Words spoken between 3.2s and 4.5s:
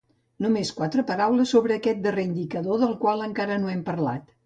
encara no hem parlat.